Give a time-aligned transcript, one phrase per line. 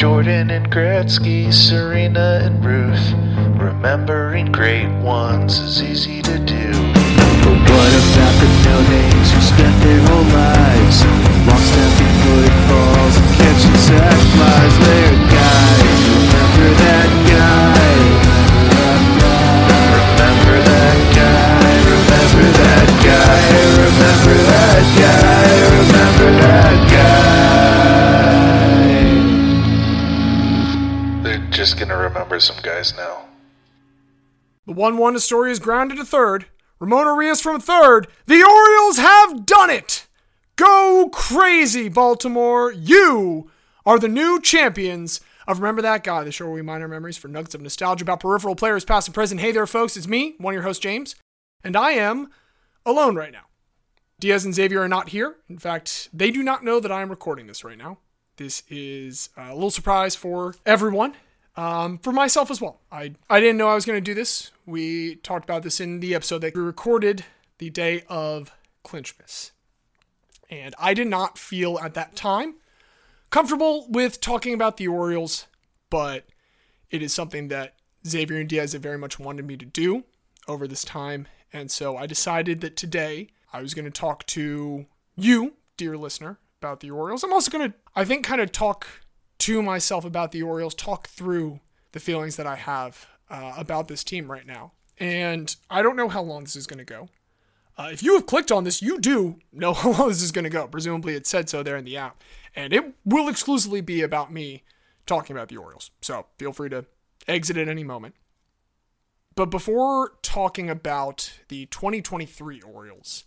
[0.00, 3.02] Jordan and Gretzky, Serena and Ruth.
[3.58, 6.70] Remembering great ones is easy to do.
[7.42, 11.02] But what about the no-names who spent their whole lives
[11.50, 14.74] long snapping footballs and catching sac flies?
[14.86, 15.98] They're guys.
[16.14, 18.38] Remember that guy.
[19.98, 23.50] Remember that guy, remember that guy,
[23.82, 25.58] Remember that guy.
[25.74, 27.27] Remember that guy.
[31.58, 33.24] Just gonna remember some guys now.
[34.66, 36.46] The 1 1 Astoria is grounded to third.
[36.78, 38.06] Ramon Urias from third.
[38.26, 40.06] The Orioles have done it!
[40.54, 42.70] Go crazy, Baltimore!
[42.70, 43.50] You
[43.84, 47.16] are the new champions of Remember That Guy, the show where we mine our memories
[47.16, 49.40] for nuggets of nostalgia about peripheral players, past and present.
[49.40, 51.16] Hey there, folks, it's me, one of your hosts, James,
[51.64, 52.30] and I am
[52.86, 53.46] alone right now.
[54.20, 55.38] Diaz and Xavier are not here.
[55.48, 57.98] In fact, they do not know that I am recording this right now.
[58.36, 61.16] This is a little surprise for everyone
[61.58, 62.80] um, for myself as well.
[62.92, 64.52] I, I didn't know I was going to do this.
[64.64, 67.24] We talked about this in the episode that we recorded
[67.58, 68.52] the day of
[68.84, 69.50] Clinchmas.
[70.48, 72.54] And I did not feel at that time
[73.30, 75.48] comfortable with talking about the Orioles,
[75.90, 76.26] but
[76.92, 77.74] it is something that
[78.06, 80.04] Xavier and Diaz have very much wanted me to do
[80.46, 81.26] over this time.
[81.52, 86.38] And so I decided that today I was going to talk to you, dear listener,
[86.62, 87.24] about the Orioles.
[87.24, 88.86] I'm also going to, I think, kind of talk
[89.48, 91.60] to myself about the Orioles, talk through
[91.92, 94.72] the feelings that I have uh, about this team right now.
[94.98, 97.08] And I don't know how long this is going to go.
[97.78, 100.44] Uh, if you have clicked on this, you do know how long this is going
[100.44, 100.66] to go.
[100.68, 102.22] Presumably, it said so there in the app.
[102.54, 104.64] And it will exclusively be about me
[105.06, 105.92] talking about the Orioles.
[106.02, 106.84] So feel free to
[107.26, 108.16] exit at any moment.
[109.34, 113.24] But before talking about the 2023 Orioles,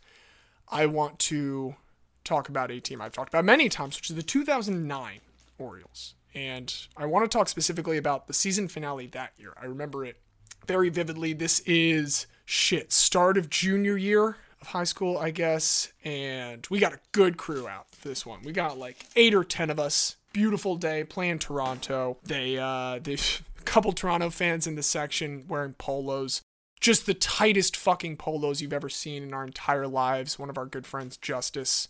[0.69, 1.77] I want to
[2.23, 5.21] talk about a team I've talked about many times, which is the 2009
[5.61, 6.15] Orioles.
[6.33, 9.53] And I want to talk specifically about the season finale that year.
[9.61, 10.17] I remember it
[10.65, 11.33] very vividly.
[11.33, 15.91] This is shit, start of junior year of high school, I guess.
[16.03, 18.41] And we got a good crew out for this one.
[18.43, 20.17] We got like eight or 10 of us.
[20.33, 22.17] Beautiful day playing Toronto.
[22.23, 23.13] They, uh, they,
[23.59, 26.41] a couple Toronto fans in the section wearing polos.
[26.79, 30.39] Just the tightest fucking polos you've ever seen in our entire lives.
[30.39, 31.89] One of our good friends, Justice,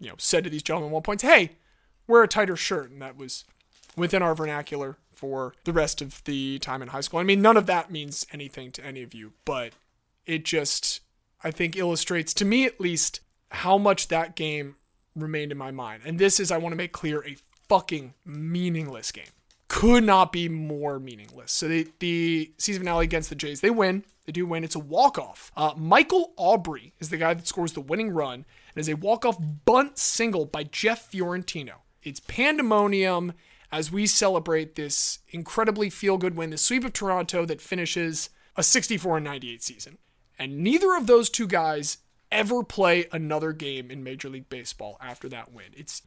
[0.00, 1.52] you know, said to these gentlemen at one point, hey,
[2.06, 2.90] wear a tighter shirt.
[2.90, 3.44] And that was
[3.96, 7.18] within our vernacular for the rest of the time in high school.
[7.18, 9.72] I mean, none of that means anything to any of you, but
[10.26, 11.00] it just,
[11.42, 14.76] I think, illustrates, to me at least, how much that game
[15.14, 16.02] remained in my mind.
[16.04, 17.36] And this is, I want to make clear, a
[17.68, 19.24] fucking meaningless game.
[19.68, 21.50] Could not be more meaningless.
[21.52, 24.04] So they, the season finale against the Jays, they win.
[24.26, 24.64] They do win.
[24.64, 25.50] It's a walk-off.
[25.56, 29.38] Uh, Michael Aubrey is the guy that scores the winning run and is a walk-off
[29.64, 31.82] bunt single by Jeff Fiorentino.
[32.06, 33.32] It's pandemonium
[33.72, 39.16] as we celebrate this incredibly feel-good win, the sweep of Toronto that finishes a 64
[39.16, 39.98] and 98 season.
[40.38, 41.98] And neither of those two guys
[42.30, 45.66] ever play another game in Major League Baseball after that win.
[45.74, 46.02] It's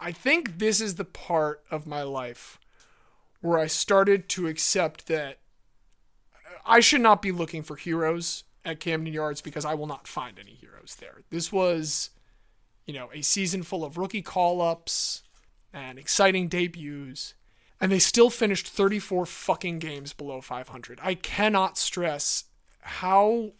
[0.00, 2.58] I think this is the part of my life
[3.40, 5.40] where I started to accept that
[6.64, 10.38] I should not be looking for heroes at Camden Yards because I will not find
[10.38, 11.22] any heroes there.
[11.30, 12.10] This was,
[12.88, 15.22] you know, a season full of rookie call ups
[15.74, 17.34] and exciting debuts,
[17.78, 20.98] and they still finished 34 fucking games below 500.
[21.02, 22.44] I cannot stress
[22.80, 23.52] how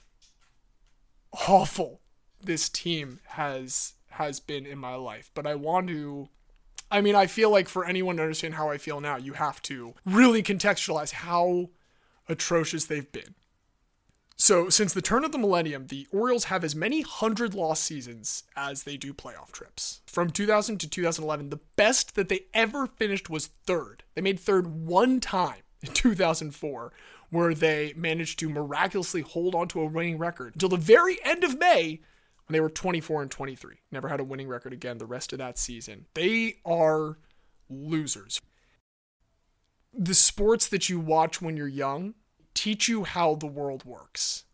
[1.47, 2.01] awful
[2.43, 6.31] this team has has been in my life, but I want to
[6.91, 9.61] I mean, I feel like for anyone to understand how I feel now, you have
[9.63, 11.69] to really contextualize how
[12.31, 13.35] atrocious they've been.
[14.41, 18.45] So, since the turn of the millennium, the Orioles have as many 100 loss seasons
[18.57, 20.01] as they do playoff trips.
[20.07, 24.05] From 2000 to 2011, the best that they ever finished was third.
[24.15, 26.93] They made third one time in 2004,
[27.31, 31.59] where they managed to miraculously hold onto a winning record until the very end of
[31.59, 32.01] May
[32.47, 33.81] when they were 24 and 23.
[33.91, 36.07] Never had a winning record again the rest of that season.
[36.15, 37.19] They are
[37.69, 38.41] losers.
[39.93, 42.15] The sports that you watch when you're young
[42.59, 44.45] teach you how the world works.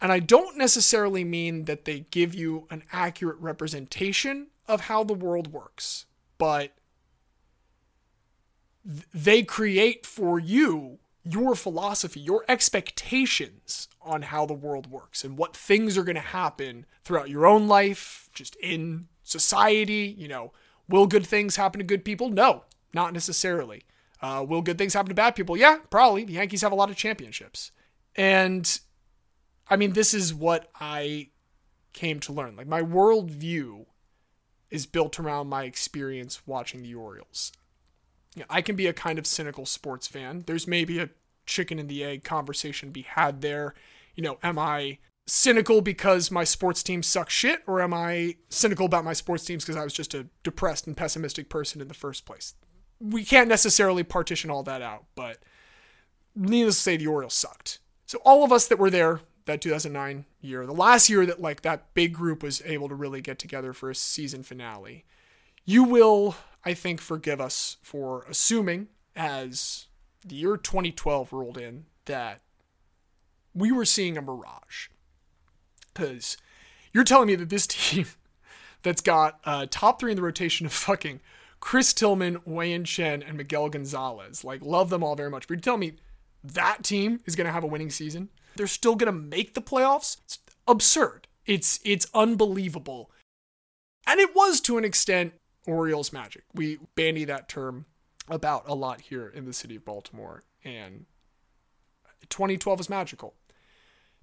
[0.00, 5.12] And I don't necessarily mean that they give you an accurate representation of how the
[5.12, 6.06] world works,
[6.38, 6.72] but
[8.86, 15.36] th- they create for you your philosophy, your expectations on how the world works and
[15.36, 20.14] what things are going to happen throughout your own life, just in society.
[20.16, 20.52] You know,
[20.88, 22.30] will good things happen to good people?
[22.30, 22.64] No,
[22.94, 23.82] not necessarily.
[24.22, 25.56] Uh, will good things happen to bad people?
[25.56, 26.24] Yeah, probably.
[26.24, 27.70] The Yankees have a lot of championships.
[28.16, 28.80] And
[29.68, 31.28] I mean, this is what I
[31.92, 32.56] came to learn.
[32.56, 33.86] Like, my worldview
[34.70, 37.52] is built around my experience watching the Orioles.
[38.34, 40.44] you know, I can be a kind of cynical sports fan.
[40.46, 41.10] There's maybe a
[41.46, 43.74] chicken and the egg conversation to be had there.
[44.14, 48.86] You know, am I cynical because my sports teams suck shit, or am I cynical
[48.86, 51.94] about my sports teams because I was just a depressed and pessimistic person in the
[51.94, 52.54] first place?
[53.00, 55.38] We can't necessarily partition all that out, but
[56.34, 57.78] needless to say, the Orioles sucked.
[58.06, 61.62] So all of us that were there that 2009 year, the last year that like
[61.62, 65.04] that big group was able to really get together for a season finale,
[65.64, 69.86] you will, I think, forgive us for assuming as
[70.26, 72.40] the year 2012 rolled in that
[73.54, 74.88] we were seeing a mirage.
[75.92, 76.36] Because
[76.92, 78.06] you're telling me that this team
[78.82, 81.20] that's got uh, top three in the rotation of fucking
[81.60, 85.46] Chris Tillman, Wei-Yin Chen, and Miguel Gonzalez, like, love them all very much.
[85.46, 85.92] But you're telling me
[86.42, 88.30] that team is going to have a winning season?
[88.56, 90.18] They're still going to make the playoffs?
[90.24, 91.26] It's absurd.
[91.46, 93.10] It's it's unbelievable.
[94.06, 95.34] And it was to an extent
[95.66, 96.44] Orioles magic.
[96.54, 97.86] We bandy that term
[98.28, 100.42] about a lot here in the city of Baltimore.
[100.64, 101.06] And
[102.28, 103.34] 2012 was magical.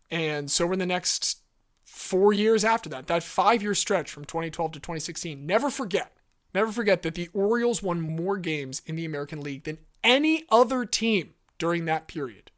[0.09, 1.41] And so in the next
[1.83, 5.45] four years after that, that five year stretch from 2012 to 2016.
[5.45, 6.16] Never forget,
[6.57, 10.85] never forget that the Orioles won more games in the American League than any other
[10.85, 12.51] team during that period.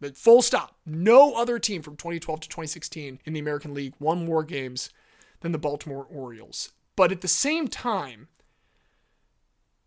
[0.00, 0.76] But full stop.
[0.84, 4.90] No other team from 2012 to 2016 in the American League won more games
[5.40, 6.72] than the Baltimore Orioles.
[6.96, 8.28] But at the same time,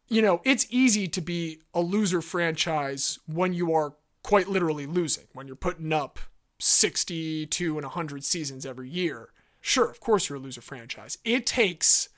[0.07, 5.25] you know, it's easy to be a loser franchise when you are quite literally losing,
[5.33, 6.19] when you're putting up
[6.59, 9.29] 62 and 100 seasons every year.
[9.61, 11.17] Sure, of course you're a loser franchise.
[11.23, 12.09] It takes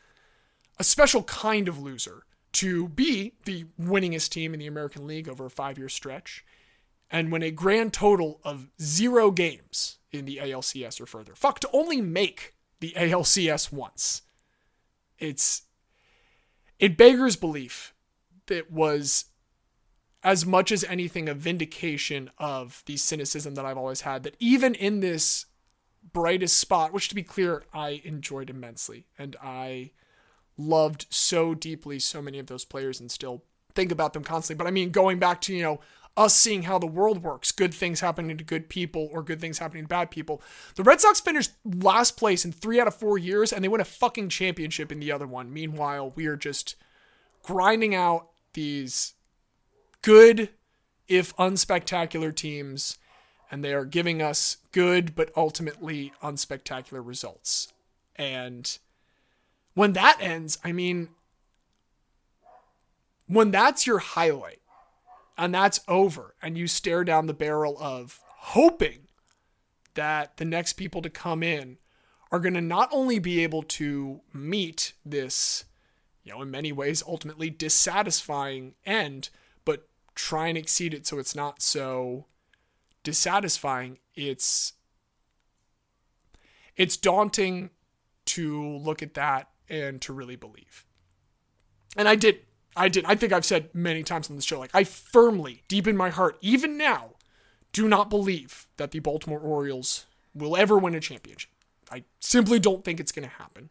[0.80, 5.46] a special kind of loser to be the winningest team in the American League over
[5.46, 6.46] a five year stretch
[7.10, 11.36] and win a grand total of zero games in the ALCS or further.
[11.36, 14.24] Fuck, to only make the ALCS once.
[15.20, 15.64] It's.
[16.80, 17.96] It beggars belief
[18.46, 19.26] that was
[20.24, 24.76] as much as anything a vindication of the cynicism that I've always had that even
[24.76, 25.46] in this
[26.14, 29.92] brightest spot, which to be clear, I enjoyed immensely and I
[30.58, 33.44] loved so deeply so many of those players and still
[33.76, 34.58] think about them constantly.
[34.58, 35.80] But I mean, going back to, you know,
[36.18, 39.60] us seeing how the world works, good things happening to good people or good things
[39.60, 40.42] happening to bad people.
[40.76, 43.82] The Red Sox finished last place in three out of four years and they win
[43.82, 45.54] a fucking championship in the other one.
[45.54, 46.76] Meanwhile, we are just
[47.44, 49.14] grinding out these
[50.02, 50.50] good,
[51.08, 52.98] if unspectacular teams,
[53.52, 57.72] and they are giving us good but ultimately unspectacular results.
[58.16, 58.78] And
[59.78, 61.10] when that ends, I mean,
[63.28, 64.60] when that's your highlight
[65.38, 69.02] and that's over, and you stare down the barrel of hoping
[69.94, 71.78] that the next people to come in
[72.32, 75.66] are going to not only be able to meet this,
[76.24, 79.30] you know, in many ways ultimately dissatisfying end,
[79.64, 82.26] but try and exceed it so it's not so
[83.04, 84.00] dissatisfying.
[84.16, 84.74] It's
[86.76, 87.70] it's daunting
[88.26, 90.86] to look at that and to really believe.
[91.96, 92.40] And I did.
[92.76, 93.06] I did.
[93.06, 96.10] I think I've said many times on this show, like, I firmly, deep in my
[96.10, 97.16] heart, even now,
[97.74, 100.06] do not believe that the Baltimore Orioles
[100.36, 101.50] will ever win a championship.
[101.92, 103.70] I simply don't think it's going to happen.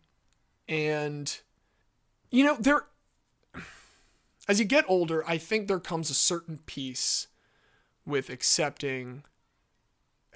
[0.68, 1.38] And,
[2.30, 2.86] you know, there,
[4.48, 7.28] as you get older, I think there comes a certain peace
[8.04, 9.22] with accepting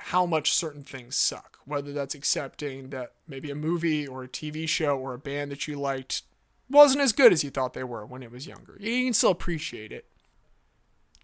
[0.00, 1.58] how much certain things suck.
[1.64, 5.68] Whether that's accepting that maybe a movie or a TV show or a band that
[5.68, 6.22] you liked
[6.68, 8.76] wasn't as good as you thought they were when it was younger.
[8.80, 10.06] You can still appreciate it.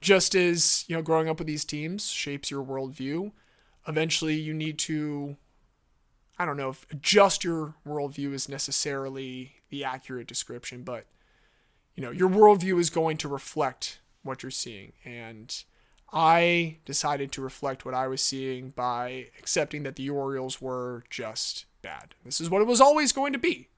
[0.01, 3.33] Just as, you know, growing up with these teams shapes your worldview,
[3.89, 5.37] eventually you need to,
[6.39, 11.07] I don't know if adjust your worldview is necessarily the accurate description, but,
[11.95, 14.93] you know, your worldview is going to reflect what you're seeing.
[15.05, 15.65] And
[16.13, 21.67] I decided to reflect what I was seeing by accepting that the Orioles were just
[21.83, 22.15] bad.
[22.25, 23.69] This is what it was always going to be.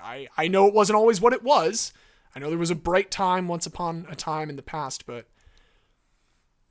[0.00, 1.92] I, I know it wasn't always what it was.
[2.34, 5.26] I know there was a bright time once upon a time in the past, but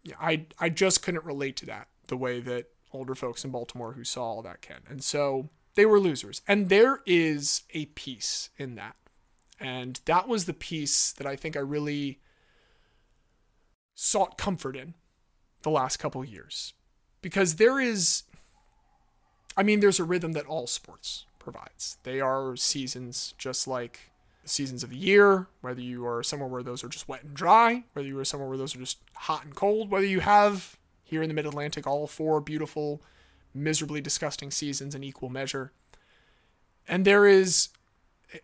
[0.03, 3.93] yeah, I I just couldn't relate to that the way that older folks in Baltimore
[3.93, 4.81] who saw all that can.
[4.89, 6.41] And so they were losers.
[6.47, 8.95] And there is a piece in that.
[9.59, 12.19] And that was the piece that I think I really
[13.95, 14.93] sought comfort in
[15.61, 16.73] the last couple years.
[17.21, 18.23] Because there is
[19.55, 21.97] I mean there's a rhythm that all sports provides.
[22.03, 24.11] They are seasons just like
[24.45, 27.83] seasons of the year, whether you are somewhere where those are just wet and dry,
[27.93, 31.21] whether you are somewhere where those are just hot and cold, whether you have here
[31.21, 33.01] in the mid Atlantic all four beautiful,
[33.53, 35.71] miserably disgusting seasons in equal measure.
[36.87, 37.69] And there is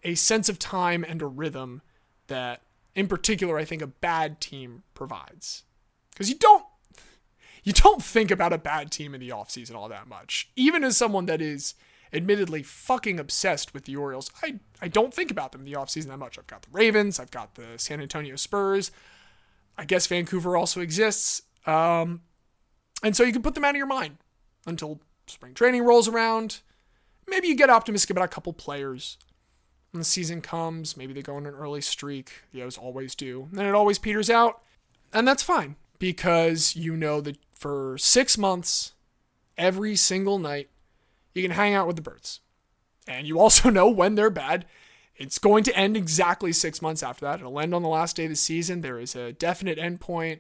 [0.04, 1.82] a sense of time and a rhythm
[2.28, 2.62] that
[3.00, 5.64] in particular, I think a bad team provides.
[6.12, 6.66] Because you don't
[7.64, 10.50] you don't think about a bad team in the offseason all that much.
[10.58, 11.76] Even as someone that is
[12.12, 16.08] admittedly fucking obsessed with the Orioles, I, I don't think about them in the offseason
[16.08, 16.38] that much.
[16.38, 18.92] I've got the Ravens, I've got the San Antonio Spurs.
[19.78, 21.44] I guess Vancouver also exists.
[21.66, 22.22] Um,
[23.02, 24.18] and so you can put them out of your mind
[24.66, 26.60] until spring training rolls around.
[27.30, 29.18] Maybe you get optimistic about a couple players.
[29.92, 32.44] When the season comes, maybe they go on an early streak.
[32.52, 33.48] The O's always do.
[33.50, 34.62] And then it always peters out.
[35.12, 38.94] And that's fine because you know that for six months,
[39.58, 40.70] every single night,
[41.34, 42.40] you can hang out with the birds.
[43.08, 44.66] And you also know when they're bad.
[45.16, 47.42] It's going to end exactly six months after that.
[47.42, 48.82] It'll end on the last day of the season.
[48.82, 50.40] There is a definite endpoint.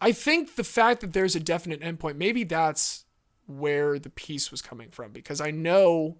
[0.00, 3.04] I think the fact that there's a definite endpoint, maybe that's
[3.46, 6.16] where the peace was coming from because I know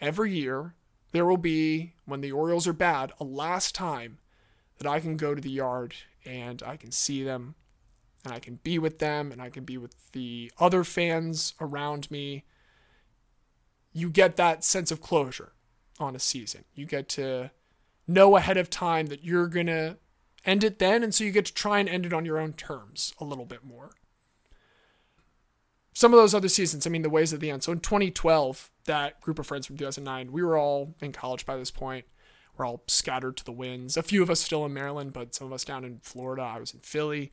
[0.00, 0.74] every year
[1.12, 4.18] there will be, when the Orioles are bad, a last time
[4.78, 7.54] that I can go to the yard and I can see them
[8.24, 12.10] and I can be with them and I can be with the other fans around
[12.10, 12.44] me.
[13.92, 15.52] You get that sense of closure
[15.98, 16.64] on a season.
[16.74, 17.50] You get to
[18.06, 19.96] know ahead of time that you're going to
[20.44, 22.52] end it then, and so you get to try and end it on your own
[22.52, 23.90] terms a little bit more.
[25.98, 27.64] Some of those other seasons, I mean, the ways at the end.
[27.64, 31.56] So in 2012, that group of friends from 2009, we were all in college by
[31.56, 32.04] this point.
[32.56, 33.96] We're all scattered to the winds.
[33.96, 36.42] A few of us still in Maryland, but some of us down in Florida.
[36.42, 37.32] I was in Philly.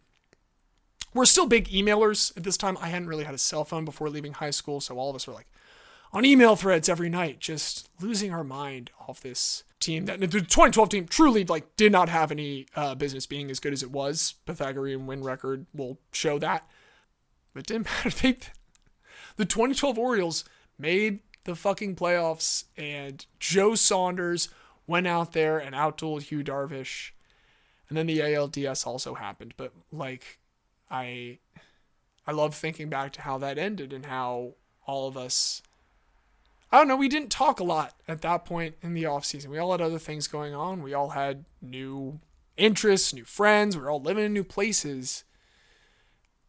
[1.14, 2.76] We're still big emailers at this time.
[2.82, 5.28] I hadn't really had a cell phone before leaving high school, so all of us
[5.28, 5.48] were like
[6.12, 10.06] on email threads every night, just losing our mind off this team.
[10.06, 13.74] That the 2012 team truly like did not have any uh, business being as good
[13.74, 14.34] as it was.
[14.48, 16.68] Pythagorean win record will show that.
[17.56, 18.10] But it didn't matter.
[18.10, 18.38] They,
[19.38, 20.44] the 2012 Orioles
[20.78, 24.50] made the fucking playoffs, and Joe Saunders
[24.86, 27.12] went out there and outdueled Yu Darvish.
[27.88, 29.54] And then the ALDS also happened.
[29.58, 30.40] But like
[30.90, 31.40] I
[32.28, 34.54] I love thinking back to how that ended and how
[34.88, 35.62] all of us
[36.72, 39.52] I don't know, we didn't talk a lot at that point in the off season.
[39.52, 40.82] We all had other things going on.
[40.82, 42.20] We all had new
[42.58, 45.25] interests, new friends, we were all living in new places.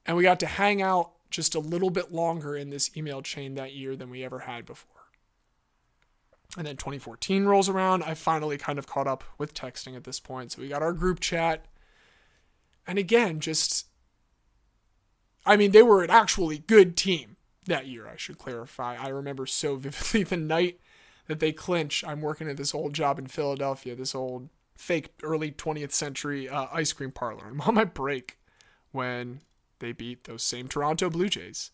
[0.06, 3.54] And we got to hang out just a little bit longer in this email chain
[3.54, 4.92] that year than we ever had before.
[6.56, 8.04] And then 2014 rolls around.
[8.04, 10.52] I finally kind of caught up with texting at this point.
[10.52, 11.66] So we got our group chat.
[12.86, 13.86] And again, just,
[15.44, 17.36] I mean, they were an actually good team
[17.66, 18.96] that year, I should clarify.
[18.96, 20.80] I remember so vividly the night
[21.26, 22.04] that they clinch.
[22.06, 26.66] I'm working at this old job in Philadelphia, this old fake early 20th century uh,
[26.72, 27.46] ice cream parlor.
[27.46, 28.38] I'm on my break
[28.92, 29.40] when
[29.78, 31.70] they beat those same Toronto Blue Jays.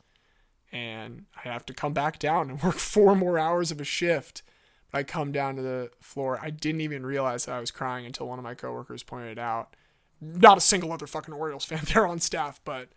[0.73, 4.42] And I have to come back down and work four more hours of a shift
[4.90, 6.38] But I come down to the floor.
[6.40, 9.38] I didn't even realize that I was crying until one of my coworkers pointed it
[9.38, 9.75] out.
[10.21, 12.88] Not a single other fucking Orioles fan there on staff, but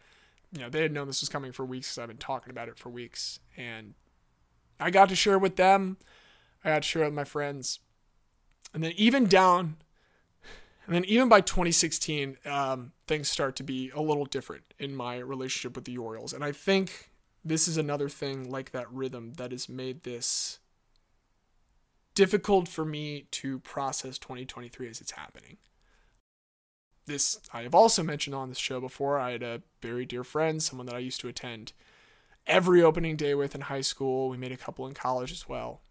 [0.51, 2.69] you know they had known this was coming for weeks because I've been talking about
[2.69, 3.93] it for weeks, and
[4.79, 5.97] I got to share it with them.
[6.63, 7.79] I got to share it with my friends,
[8.73, 9.77] and then even down,
[10.85, 15.17] and then even by 2016, um, things start to be a little different in my
[15.17, 17.11] relationship with the Orioles, and I think
[17.43, 20.59] this is another thing like that rhythm that has made this
[22.15, 25.57] difficult for me to process 2023 as it's happening.
[27.05, 29.19] This I have also mentioned on this show before.
[29.19, 31.73] I had a very dear friend, someone that I used to attend
[32.47, 34.29] every opening day with in high school.
[34.29, 35.81] We made a couple in college as well,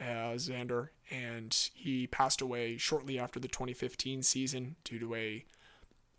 [0.00, 5.44] uh, Xander, and he passed away shortly after the 2015 season due to a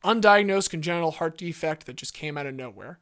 [0.04, 3.00] undiagnosed congenital heart defect that just came out of nowhere.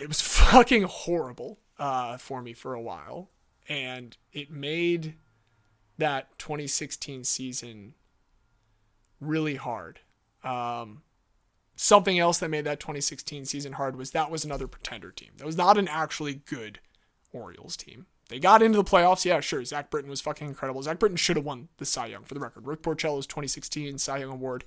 [0.00, 3.30] It was fucking horrible uh, for me for a while
[3.68, 5.14] and it made
[5.98, 7.94] that 2016 season
[9.20, 10.00] really hard.
[10.42, 11.02] Um,
[11.76, 15.30] something else that made that 2016 season hard was that was another pretender team.
[15.38, 16.80] That was not an actually good
[17.32, 18.06] Orioles team.
[18.28, 19.24] They got into the playoffs.
[19.24, 19.64] Yeah, sure.
[19.64, 20.82] Zach Britton was fucking incredible.
[20.82, 22.66] Zach Britton should have won the Cy Young for the record.
[22.66, 24.64] Rick Porcello's 2016 Cy Young Award,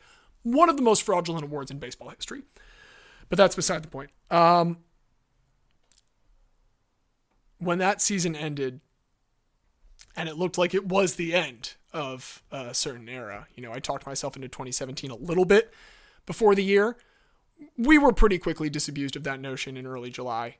[0.54, 2.44] one of the most fraudulent awards in baseball history.
[3.30, 4.10] But that's beside the point.
[4.32, 4.77] Um,
[7.58, 8.80] when that season ended,
[10.16, 13.48] and it looked like it was the end of a certain era.
[13.56, 15.74] You know, I talked myself into 2017 a little bit
[16.25, 16.98] before the year.
[17.77, 20.58] We were pretty quickly disabused of that notion in early July.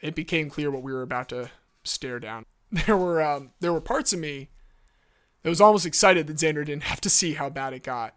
[0.00, 1.50] It became clear what we were about to
[1.84, 2.44] stare down.
[2.86, 4.48] There were um, there were parts of me
[5.42, 8.14] that was almost excited that Xander didn't have to see how bad it got,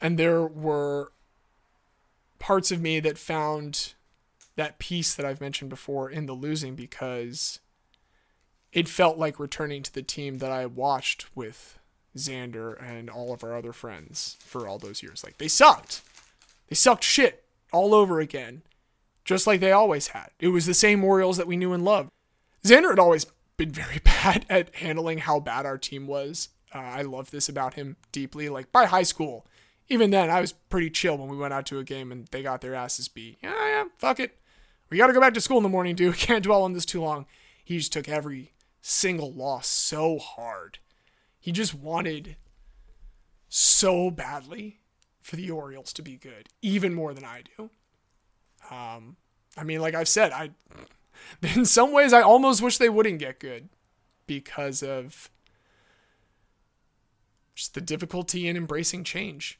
[0.00, 1.12] and there were
[2.38, 3.94] parts of me that found
[4.56, 7.60] that peace that I've mentioned before in the losing because
[8.72, 11.78] it felt like returning to the team that I watched with
[12.16, 15.22] Xander and all of our other friends for all those years.
[15.22, 16.02] Like they sucked.
[16.68, 18.62] They sucked shit all over again,
[19.24, 20.30] just like they always had.
[20.40, 22.10] It was the same Orioles that we knew and loved.
[22.64, 23.26] Xander had always
[23.56, 26.48] been very bad at handling how bad our team was.
[26.74, 28.48] Uh, I love this about him deeply.
[28.48, 29.46] Like by high school,
[29.88, 32.42] even then, I was pretty chill when we went out to a game and they
[32.42, 33.38] got their asses beat.
[33.42, 34.38] Yeah, yeah, fuck it.
[34.90, 36.16] We got to go back to school in the morning, dude.
[36.16, 37.26] Can't dwell on this too long.
[37.64, 40.78] He just took every single loss so hard.
[41.38, 42.36] He just wanted
[43.48, 44.80] so badly
[45.20, 47.70] for the Orioles to be good, even more than I do.
[48.70, 49.16] Um,
[49.56, 50.50] I mean, like I've said, I
[51.54, 53.68] in some ways I almost wish they wouldn't get good
[54.26, 55.30] because of
[57.54, 59.58] just the difficulty in embracing change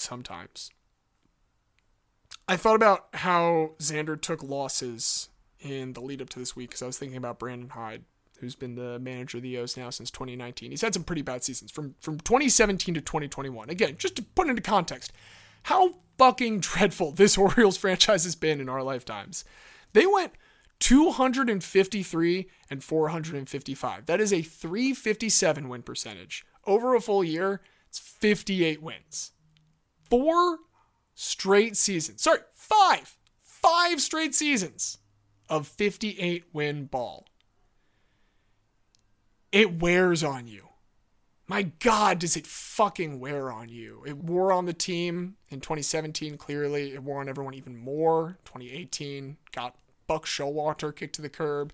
[0.00, 0.70] sometimes.
[2.46, 5.28] I thought about how Xander took losses
[5.60, 8.04] in the lead up to this week because I was thinking about Brandon Hyde,
[8.38, 10.70] who's been the manager of the O's now since 2019.
[10.70, 13.70] He's had some pretty bad seasons from from 2017 to 2021.
[13.70, 15.12] Again, just to put into context,
[15.64, 19.44] how fucking dreadful this Orioles franchise has been in our lifetimes.
[19.94, 20.32] They went
[20.80, 24.06] 253 and 455.
[24.06, 26.44] That is a 357 win percentage.
[26.66, 29.32] Over a full year, it's 58 wins.
[30.08, 30.58] Four
[31.14, 32.22] straight seasons.
[32.22, 33.16] Sorry, five.
[33.40, 34.98] Five straight seasons
[35.48, 37.26] of 58 win ball.
[39.52, 40.68] It wears on you.
[41.46, 44.02] My God, does it fucking wear on you?
[44.06, 46.94] It wore on the team in 2017, clearly.
[46.94, 48.38] It wore on everyone even more.
[48.46, 51.72] 2018 got Buck Showalter kicked to the curb.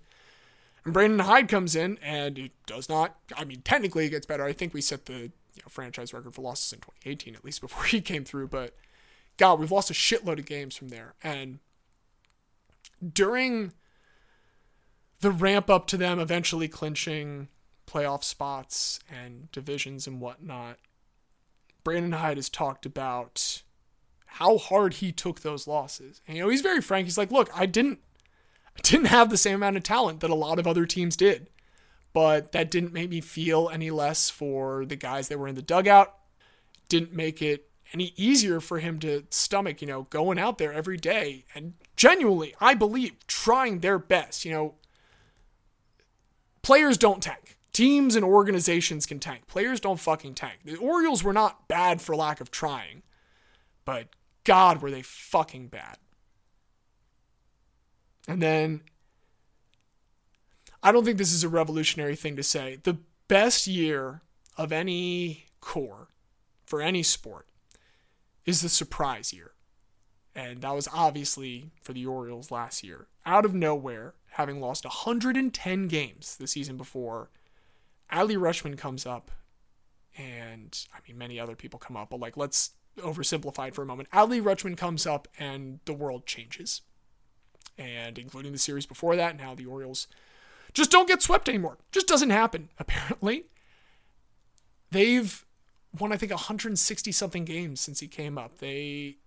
[0.83, 4.43] And Brandon Hyde comes in and it does not, I mean, technically it gets better.
[4.43, 7.61] I think we set the you know, franchise record for losses in 2018, at least
[7.61, 8.47] before he came through.
[8.47, 8.75] But
[9.37, 11.13] God, we've lost a shitload of games from there.
[11.23, 11.59] And
[13.13, 13.73] during
[15.21, 17.47] the ramp up to them eventually clinching
[17.87, 20.77] playoff spots and divisions and whatnot,
[21.83, 23.63] Brandon Hyde has talked about
[24.25, 26.21] how hard he took those losses.
[26.27, 27.05] And you know, he's very frank.
[27.05, 27.99] He's like, look, I didn't
[28.77, 31.49] I didn't have the same amount of talent that a lot of other teams did.
[32.13, 35.61] But that didn't make me feel any less for the guys that were in the
[35.61, 36.13] dugout.
[36.89, 40.97] Didn't make it any easier for him to stomach, you know, going out there every
[40.97, 44.45] day and genuinely, I believe, trying their best.
[44.45, 44.75] You know,
[46.61, 47.57] players don't tank.
[47.73, 49.47] Teams and organizations can tank.
[49.47, 50.59] Players don't fucking tank.
[50.65, 53.03] The Orioles were not bad for lack of trying,
[53.85, 54.09] but
[54.43, 55.97] God, were they fucking bad.
[58.27, 58.81] And then,
[60.83, 62.79] I don't think this is a revolutionary thing to say.
[62.83, 64.21] The best year
[64.57, 66.09] of any core
[66.65, 67.47] for any sport
[68.45, 69.51] is the surprise year.
[70.33, 73.07] And that was obviously for the Orioles last year.
[73.25, 77.29] Out of nowhere, having lost 110 games the season before,
[78.11, 79.31] Adley Rutschman comes up,
[80.17, 83.85] and I mean, many other people come up, but like, let's oversimplify it for a
[83.85, 84.09] moment.
[84.11, 86.81] Adley Rutschman comes up, and the world changes.
[87.77, 90.07] And including the series before that, now the Orioles
[90.73, 91.77] just don't get swept anymore.
[91.91, 93.45] Just doesn't happen, apparently.
[94.91, 95.45] They've
[95.97, 98.59] won I think 160 something games since he came up.
[98.59, 99.17] They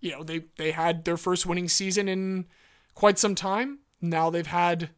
[0.00, 2.46] you know, they they had their first winning season in
[2.94, 3.80] quite some time.
[4.00, 4.90] Now they've had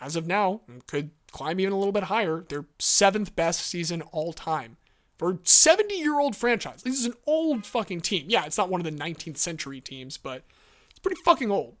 [0.00, 4.32] as of now could climb even a little bit higher, their seventh best season all
[4.32, 4.76] time.
[5.18, 6.82] For 70 year old franchise.
[6.82, 8.26] This is an old fucking team.
[8.28, 10.44] Yeah, it's not one of the 19th century teams, but
[10.90, 11.76] it's pretty fucking old.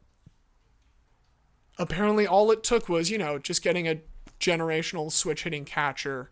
[1.78, 4.00] Apparently, all it took was, you know, just getting a
[4.40, 6.30] generational switch hitting catcher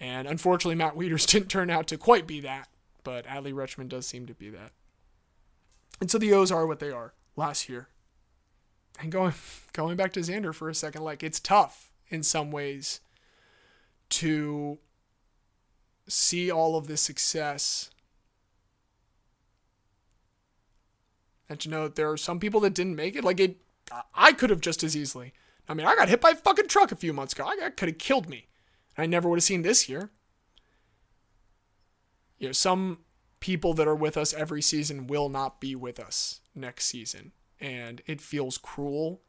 [0.00, 2.68] and unfortunately, Matt Wieters didn't turn out to quite be that,
[3.04, 4.72] but Adley Rutschman does seem to be that.
[6.00, 7.88] And so the O's are what they are last year.
[8.98, 9.34] And going
[9.74, 13.00] going back to Xander for a second, like it's tough in some ways
[14.08, 14.78] to
[16.08, 17.90] see all of this success
[21.48, 23.22] and to know that there are some people that didn't make it.
[23.22, 23.58] Like it,
[24.14, 25.32] I could have just as easily.
[25.68, 27.44] I mean, I got hit by a fucking truck a few months ago.
[27.44, 28.48] I could have killed me.
[28.98, 30.10] I never would have seen this year.
[32.38, 32.98] You know, some
[33.40, 37.32] people that are with us every season will not be with us next season.
[37.60, 39.20] And it feels cruel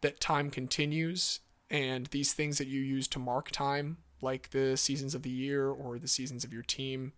[0.00, 5.14] that time continues and these things that you use to mark time, like the seasons
[5.14, 7.12] of the year or the seasons of your team,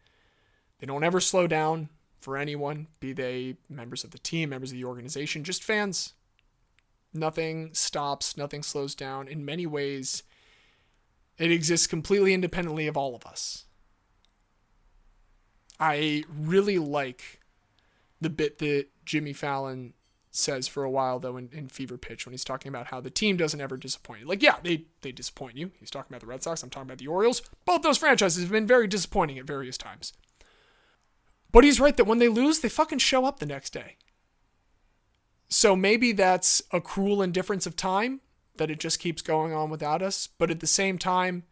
[0.79, 1.89] they don't ever slow down
[2.21, 6.15] for anyone, be they members of the team, members of the organization, just fans.
[7.13, 9.27] Nothing stops, nothing slows down.
[9.29, 10.23] In many ways,
[11.39, 13.65] it exists completely independently of all of us.
[15.81, 17.41] I really like
[18.21, 19.95] the bit that Jimmy Fallon
[20.31, 23.11] says for a while though in, in Fever Pitch when he's talking about how the
[23.11, 24.27] team doesn't ever disappoint you.
[24.27, 25.73] Like, yeah, they they disappoint you.
[25.81, 26.63] He's talking about the Red Sox.
[26.63, 27.43] I'm talking about the Orioles.
[27.65, 30.13] Both those franchises have been very disappointing at various times.
[31.53, 33.97] But he's right that when they lose, they fucking show up the next day.
[35.51, 38.21] So maybe that's a cruel indifference of time
[38.57, 40.29] that it just keeps going on without us.
[40.39, 41.43] But at the same time,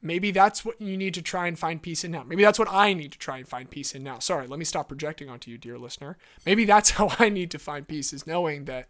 [0.00, 2.22] maybe that's what you need to try and find peace in now.
[2.22, 4.20] Maybe that's what I need to try and find peace in now.
[4.20, 6.16] Sorry, let me stop projecting onto you, dear listener.
[6.46, 8.88] Maybe that's how I need to find peace is knowing that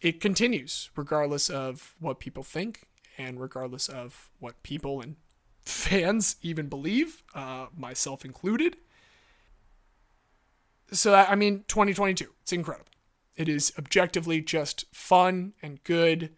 [0.00, 5.16] it continues regardless of what people think and regardless of what people and
[5.64, 8.76] fans even believe, uh, myself included.
[10.90, 12.90] So, I mean, 2022, it's incredible.
[13.36, 16.30] It is objectively just fun and good.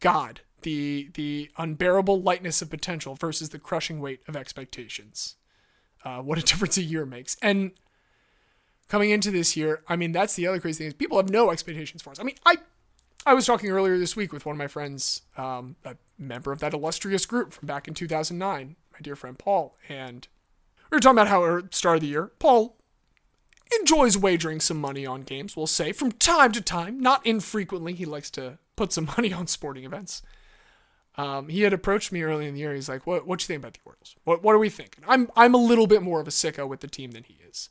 [0.00, 5.36] God, the the unbearable lightness of potential versus the crushing weight of expectations.
[6.04, 7.36] Uh, what a difference a year makes.
[7.42, 7.72] And
[8.88, 11.50] coming into this year, I mean, that's the other crazy thing is people have no
[11.50, 12.18] expectations for us.
[12.18, 12.56] I mean, I
[13.24, 16.58] I was talking earlier this week with one of my friends, um, a member of
[16.58, 20.26] that illustrious group from back in 2009, my dear friend Paul, and
[20.90, 22.76] we were talking about how at start of the year, Paul
[23.80, 27.94] enjoys wagering some money on games, we'll say, from time to time, not infrequently.
[27.94, 30.22] He likes to put some money on sporting events.
[31.16, 32.74] Um, he had approached me early in the year.
[32.74, 33.26] He's like, "What?
[33.26, 34.16] What you think about the Orioles?
[34.24, 34.42] What?
[34.42, 36.88] What are we thinking?" I'm I'm a little bit more of a sicko with the
[36.88, 37.68] team than he is.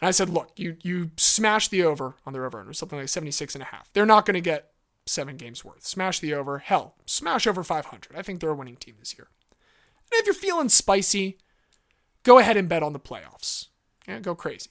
[0.00, 3.08] And I said, "Look, you you smash the over on their over under something like
[3.08, 3.92] 76 and a half.
[3.92, 4.70] They're not going to get
[5.04, 5.84] seven games worth.
[5.86, 6.58] Smash the over.
[6.58, 8.16] Hell, smash over 500.
[8.16, 9.28] I think they're a winning team this year.
[10.10, 11.38] And if you're feeling spicy,
[12.22, 13.66] go ahead and bet on the playoffs.
[14.06, 14.70] Yeah, go crazy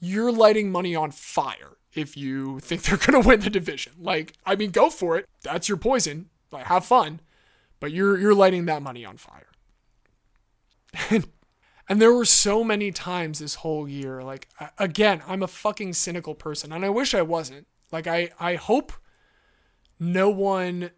[0.00, 3.92] you're lighting money on fire if you think they're going to win the division.
[3.98, 5.26] Like, I mean, go for it.
[5.42, 6.30] That's your poison.
[6.50, 7.20] Like, have fun.
[7.78, 9.46] But you're you're lighting that money on fire.
[11.88, 16.36] And, there were so many times this whole year like again, I'm a fucking cynical
[16.36, 17.66] person and I wish I wasn't.
[17.90, 18.92] Like I I hope
[19.98, 20.92] no one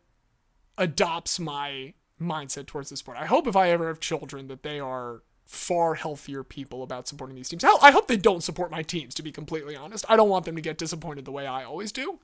[0.77, 3.17] adopts my mindset towards the sport.
[3.19, 7.37] I hope if I ever have children that they are far healthier people about supporting
[7.37, 7.63] these teams.
[7.63, 10.05] Hell, I hope they don't support my teams, to be completely honest.
[10.09, 12.21] I don't want them to get disappointed the way I always do.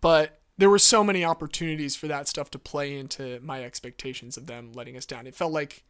[0.00, 4.46] But there were so many opportunities for that stuff to play into my expectations of
[4.46, 5.26] them letting us down.
[5.26, 5.84] It felt like,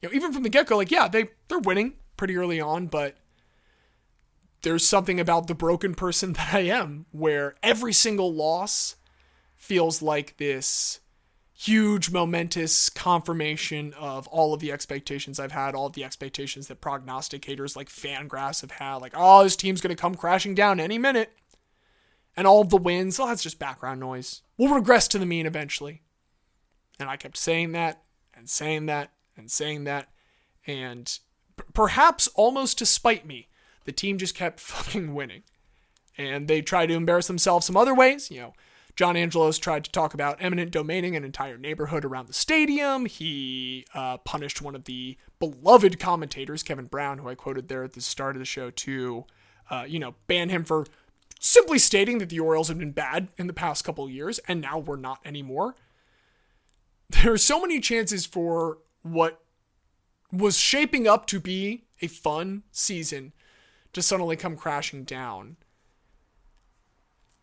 [0.00, 2.86] you know, even from the get go, like, yeah, they, they're winning pretty early on,
[2.86, 3.18] but
[4.62, 8.96] there's something about the broken person that I am where every single loss
[9.54, 11.00] feels like this
[11.56, 16.80] huge, momentous confirmation of all of the expectations I've had, all of the expectations that
[16.80, 18.96] prognosticators like Fangraphs have had.
[18.96, 21.32] Like, oh, this team's to come crashing down any minute.
[22.36, 24.42] And all of the wins, oh, that's just background noise.
[24.58, 26.02] We'll regress to the mean eventually.
[26.98, 28.02] And I kept saying that
[28.34, 30.08] and saying that and saying that.
[30.66, 31.18] And
[31.56, 33.46] p- perhaps almost to spite me,
[33.84, 35.44] the team just kept fucking winning.
[36.18, 38.54] And they tried to embarrass themselves some other ways, you know
[38.96, 43.06] John Angelos tried to talk about eminent domaining an entire neighborhood around the stadium.
[43.06, 47.94] He uh, punished one of the beloved commentators, Kevin Brown, who I quoted there at
[47.94, 49.24] the start of the show, to,
[49.68, 50.86] uh, you know, ban him for
[51.40, 54.78] simply stating that the Orioles have been bad in the past couple years, and now
[54.78, 55.74] we're not anymore.
[57.10, 59.40] There are so many chances for what
[60.32, 63.32] was shaping up to be a fun season
[63.92, 65.56] to suddenly come crashing down.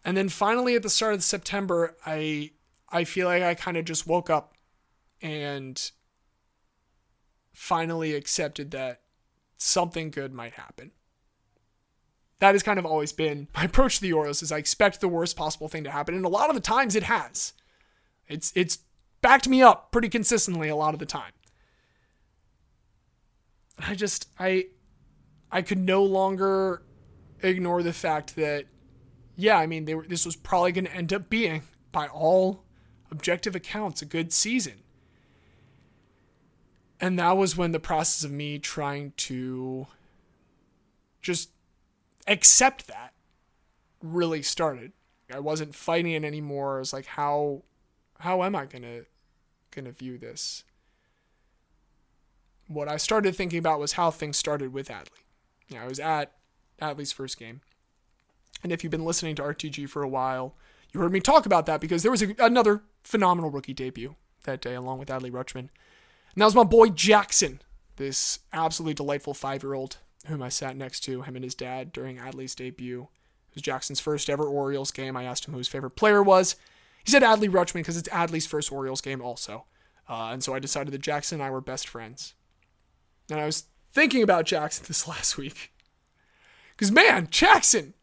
[0.03, 2.51] And then finally at the start of September, I
[2.89, 4.55] I feel like I kind of just woke up
[5.21, 5.91] and
[7.53, 9.01] finally accepted that
[9.57, 10.91] something good might happen.
[12.39, 15.07] That has kind of always been my approach to the Orioles is I expect the
[15.07, 17.53] worst possible thing to happen and a lot of the times it has.
[18.27, 18.79] It's it's
[19.21, 21.33] backed me up pretty consistently a lot of the time.
[23.77, 24.67] I just I
[25.51, 26.83] I could no longer
[27.43, 28.65] ignore the fact that
[29.35, 32.63] yeah, I mean, they were, this was probably going to end up being, by all
[33.09, 34.81] objective accounts, a good season.
[36.99, 39.87] And that was when the process of me trying to
[41.21, 41.49] just
[42.27, 43.13] accept that
[44.01, 44.91] really started.
[45.33, 46.75] I wasn't fighting it anymore.
[46.75, 47.63] I was like, how
[48.19, 49.01] how am I gonna
[49.71, 50.63] gonna view this?
[52.67, 55.23] What I started thinking about was how things started with Adley.
[55.69, 56.33] You know, I was at
[56.81, 57.61] Adley's first game.
[58.63, 60.55] And if you've been listening to RTG for a while,
[60.91, 64.61] you heard me talk about that because there was a, another phenomenal rookie debut that
[64.61, 65.69] day, along with Adley Rutschman.
[66.33, 67.61] And that was my boy Jackson,
[67.95, 71.91] this absolutely delightful five year old whom I sat next to, him and his dad,
[71.91, 73.07] during Adley's debut.
[73.49, 75.17] It was Jackson's first ever Orioles game.
[75.17, 76.55] I asked him who his favorite player was.
[77.03, 79.65] He said Adley Rutschman because it's Adley's first Orioles game, also.
[80.07, 82.33] Uh, and so I decided that Jackson and I were best friends.
[83.29, 85.71] And I was thinking about Jackson this last week.
[86.71, 87.93] Because, man, Jackson,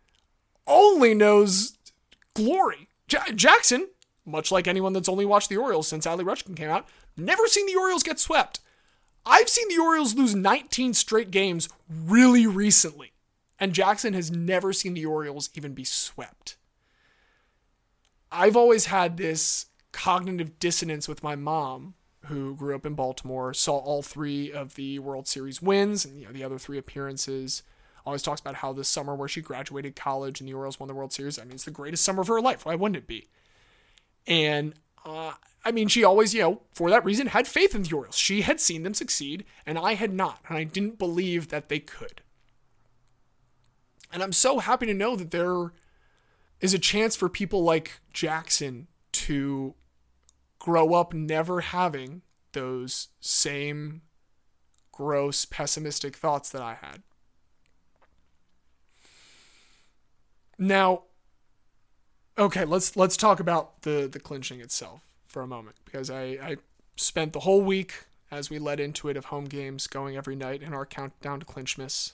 [0.68, 1.76] only knows
[2.34, 2.88] glory.
[3.10, 3.88] Ja- Jackson,
[4.24, 7.66] much like anyone that's only watched the Orioles since Adley Rutschman came out, never seen
[7.66, 8.60] the Orioles get swept.
[9.26, 13.12] I've seen the Orioles lose 19 straight games really recently,
[13.58, 16.56] and Jackson has never seen the Orioles even be swept.
[18.30, 21.94] I've always had this cognitive dissonance with my mom,
[22.26, 26.26] who grew up in Baltimore, saw all three of the World Series wins and you
[26.26, 27.62] know, the other three appearances.
[28.08, 30.94] Always talks about how this summer where she graduated college and the Orioles won the
[30.94, 32.64] World Series, I mean, it's the greatest summer of her life.
[32.64, 33.28] Why wouldn't it be?
[34.26, 34.72] And
[35.04, 38.16] uh, I mean, she always, you know, for that reason, had faith in the Orioles.
[38.16, 41.80] She had seen them succeed, and I had not, and I didn't believe that they
[41.80, 42.22] could.
[44.10, 45.74] And I'm so happy to know that there
[46.62, 49.74] is a chance for people like Jackson to
[50.58, 54.00] grow up never having those same
[54.92, 57.02] gross pessimistic thoughts that I had.
[60.58, 61.04] Now,
[62.36, 66.56] okay, let's let's talk about the the clinching itself for a moment because I I
[66.96, 70.62] spent the whole week as we led into it of home games going every night
[70.62, 72.12] in our countdown to clinchmas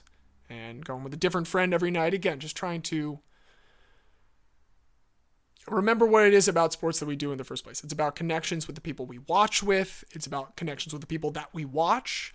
[0.49, 3.19] and going with a different friend every night again just trying to
[5.67, 7.83] remember what it is about sports that we do in the first place.
[7.83, 11.31] It's about connections with the people we watch with, it's about connections with the people
[11.31, 12.33] that we watch.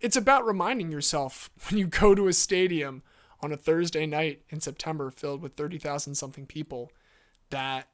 [0.00, 3.02] It's about reminding yourself when you go to a stadium
[3.42, 6.92] on a Thursday night in September filled with 30,000 something people
[7.50, 7.88] that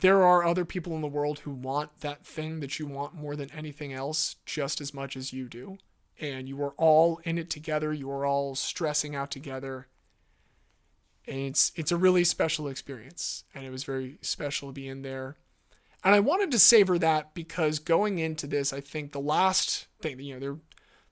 [0.00, 3.36] there are other people in the world who want that thing that you want more
[3.36, 5.78] than anything else just as much as you do.
[6.20, 9.86] And you are all in it together, you are all stressing out together.
[11.26, 13.44] And it's it's a really special experience.
[13.54, 15.36] And it was very special to be in there.
[16.04, 20.18] And i wanted to savor that because going into this i think the last thing
[20.18, 20.60] you know there are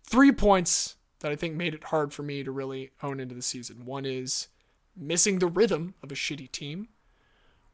[0.03, 3.43] three points that i think made it hard for me to really own into the
[3.43, 4.49] season one is
[4.97, 6.89] missing the rhythm of a shitty team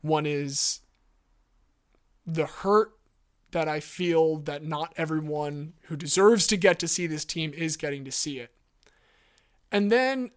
[0.00, 0.80] one is
[2.26, 2.92] the hurt
[3.52, 7.76] that i feel that not everyone who deserves to get to see this team is
[7.76, 8.52] getting to see it
[9.72, 10.30] and then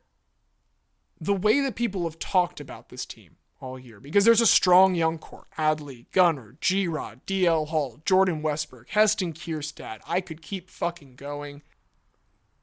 [1.19, 4.95] the way that people have talked about this team all year because there's a strong
[4.95, 9.99] young core Adley, Gunnar, G Rod, DL Hall, Jordan Westburg, Heston Kjerstad.
[10.07, 11.61] I could keep fucking going.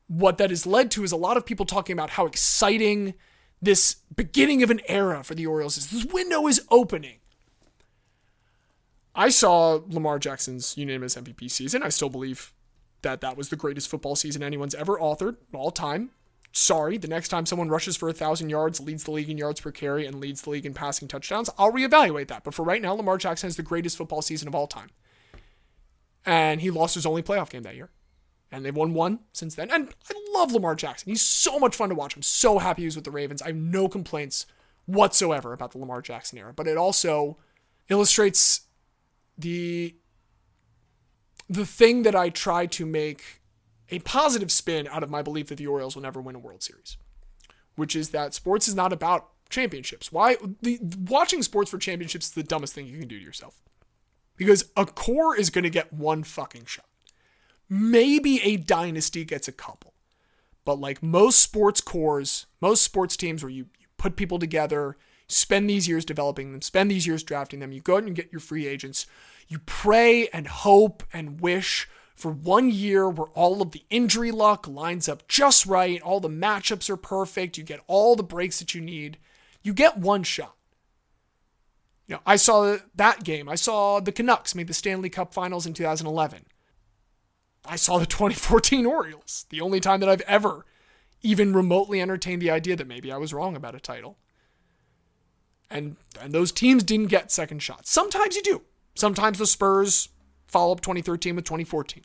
[0.09, 3.15] What that has led to is a lot of people talking about how exciting
[3.61, 5.89] this beginning of an era for the Orioles is.
[5.89, 7.19] This window is opening.
[9.15, 11.83] I saw Lamar Jackson's unanimous MVP season.
[11.83, 12.53] I still believe
[13.03, 16.11] that that was the greatest football season anyone's ever authored all time
[16.57, 19.61] sorry, the next time someone rushes for a 1,000 yards, leads the league in yards
[19.61, 22.45] per carry, and leads the league in passing touchdowns, I'll reevaluate that.
[22.45, 24.89] But for right now, Lamar Jackson has the greatest football season of all time.
[26.25, 27.91] And he lost his only playoff game that year.
[28.53, 29.71] And they've won one since then.
[29.71, 31.11] And I love Lamar Jackson.
[31.11, 32.15] He's so much fun to watch.
[32.15, 33.43] I'm so happy he was with the Ravens.
[33.43, 34.47] I have no complaints
[34.87, 36.53] whatsoever about the Lamar Jackson era.
[36.53, 37.39] But it also
[37.89, 38.63] illustrates
[39.37, 39.97] the
[41.49, 43.41] the thing that I try to make
[43.91, 46.63] a positive spin out of my belief that the Orioles will never win a World
[46.63, 46.97] Series,
[47.77, 50.11] which is that sports is not about championships.
[50.11, 53.61] Why the watching sports for championships is the dumbest thing you can do to yourself.
[54.37, 56.86] Because a core is going to get one fucking shot.
[57.69, 59.95] Maybe a dynasty gets a couple.
[60.65, 64.97] But like most sports cores, most sports teams where you, you put people together,
[65.29, 68.33] spend these years developing them, spend these years drafting them, you go out and get
[68.33, 69.07] your free agents,
[69.49, 74.67] you pray and hope and wish for one year where all of the injury luck
[74.67, 78.75] lines up just right, all the matchups are perfect, you get all the breaks that
[78.75, 79.19] you need.
[79.63, 80.55] You get one shot.
[82.07, 83.49] You know, I saw that game.
[83.49, 86.45] I saw the Canucks make the Stanley Cup Finals in 2011.
[87.69, 90.65] I saw the 2014 Orioles, the only time that I've ever
[91.23, 94.19] even remotely entertained the idea that maybe I was wrong about a title.
[95.69, 97.91] And and those teams didn't get second shots.
[97.91, 98.63] Sometimes you do.
[98.95, 100.09] Sometimes the Spurs
[100.47, 102.05] follow up 2013 with 2014.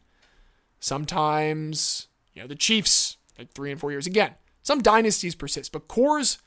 [0.80, 4.34] Sometimes, you know, the Chiefs, like three and four years again.
[4.63, 6.39] Some dynasties persist, but cores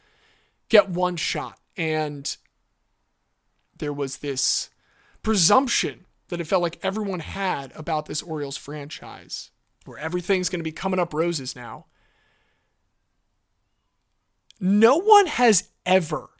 [0.68, 1.58] get one shot.
[1.76, 2.36] And
[3.78, 4.70] there was this
[5.22, 9.50] presumption that it felt like everyone had about this Orioles franchise,
[9.84, 11.86] where everything's going to be coming up roses now.
[14.60, 16.30] No one has ever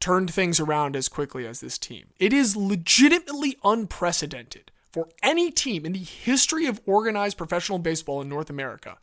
[0.00, 2.06] turned things around as quickly as this team.
[2.18, 8.28] It is legitimately unprecedented for any team in the history of organized professional baseball in
[8.28, 8.98] North America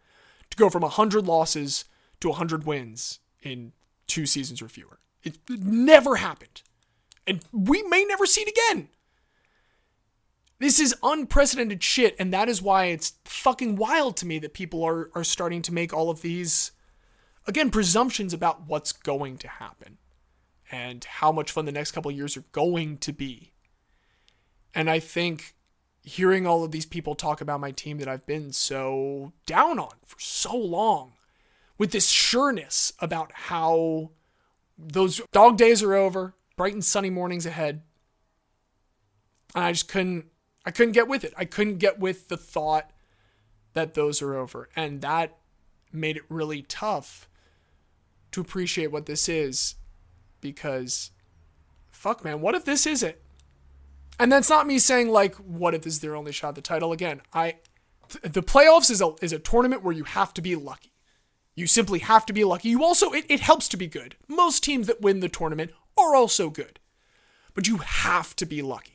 [0.49, 1.85] to go from 100 losses
[2.19, 3.73] to 100 wins in
[4.07, 4.99] two seasons or fewer.
[5.23, 6.61] It never happened.
[7.25, 8.89] And we may never see it again.
[10.59, 14.83] This is unprecedented shit, and that is why it's fucking wild to me that people
[14.83, 16.71] are, are starting to make all of these
[17.45, 19.97] again, presumptions about what's going to happen
[20.71, 23.51] and how much fun the next couple years are going to be.
[24.73, 25.55] And I think
[26.03, 29.93] hearing all of these people talk about my team that I've been so down on
[30.05, 31.13] for so long
[31.77, 34.11] with this sureness about how
[34.77, 37.83] those dog days are over, bright and sunny mornings ahead.
[39.55, 40.25] And I just couldn't
[40.65, 41.33] I couldn't get with it.
[41.37, 42.91] I couldn't get with the thought
[43.73, 44.69] that those are over.
[44.75, 45.37] And that
[45.91, 47.27] made it really tough
[48.31, 49.75] to appreciate what this is
[50.41, 51.11] because
[51.91, 53.21] fuck man, what if this is it?
[54.19, 56.61] And that's not me saying like what if this is their only shot at the
[56.61, 57.21] title again.
[57.33, 57.55] I
[58.21, 60.91] the playoffs is a is a tournament where you have to be lucky.
[61.55, 62.69] You simply have to be lucky.
[62.69, 64.15] You also it, it helps to be good.
[64.27, 66.79] Most teams that win the tournament are also good.
[67.53, 68.92] But you have to be lucky.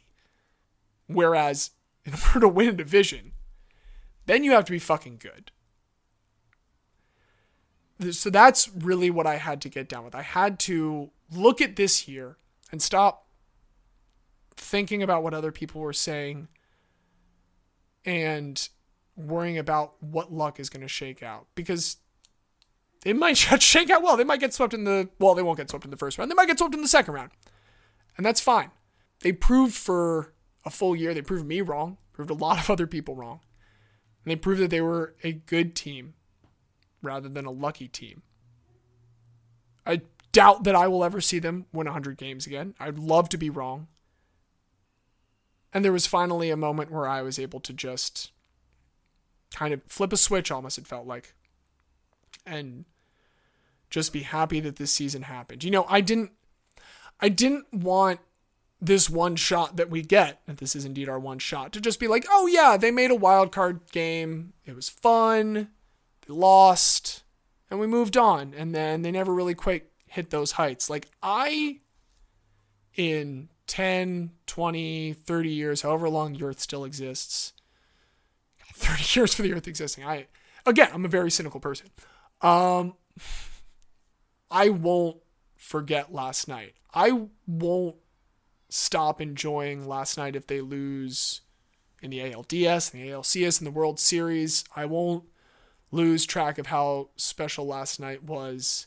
[1.09, 1.73] Whereas
[2.05, 3.33] in order to win a division,
[4.27, 5.51] then you have to be fucking good.
[8.15, 10.15] So that's really what I had to get down with.
[10.15, 12.37] I had to look at this year
[12.71, 13.27] and stop
[14.57, 16.49] thinking about what other people were saying
[18.05, 18.69] and
[19.17, 21.97] worrying about what luck is going to shake out because
[23.05, 24.17] it might shake out well.
[24.17, 26.31] They might get swept in the well, they won't get swept in the first round.
[26.31, 27.31] They might get swept in the second round.
[28.17, 28.71] And that's fine.
[29.21, 30.33] They proved for
[30.65, 33.41] a full year, they proved me wrong, proved a lot of other people wrong.
[34.25, 36.15] And they proved that they were a good team
[37.03, 38.23] rather than a lucky team.
[39.87, 42.75] I doubt that I will ever see them win 100 games again.
[42.79, 43.89] I'd love to be wrong.
[45.73, 48.33] And there was finally a moment where I was able to just
[49.55, 51.35] kind of flip a switch almost, it felt like,
[52.45, 52.85] and
[53.91, 55.65] just be happy that this season happened.
[55.65, 56.33] You know, I didn't
[57.21, 58.21] I didn't want
[58.81, 61.99] this one shot that we get, if this is indeed our one shot, to just
[61.99, 64.53] be like, oh yeah, they made a wild card game.
[64.65, 65.69] It was fun.
[66.27, 67.25] They lost.
[67.71, 68.55] And we moved on.
[68.57, 70.89] And then they never really quite hit those heights.
[70.89, 71.81] Like I
[72.95, 77.53] in 10, 20, 30 years, however long the earth still exists.
[78.75, 80.05] 30 years for the earth existing.
[80.05, 80.27] I
[80.65, 81.89] again, I'm a very cynical person.
[82.41, 82.95] Um
[84.51, 85.19] I won't
[85.57, 86.75] forget last night.
[86.95, 87.97] I won't
[88.69, 91.41] stop enjoying last night if they lose
[92.03, 94.65] in the ALDS, in the ALCS, in the World Series.
[94.77, 95.25] I won't
[95.91, 98.87] lose track of how special last night was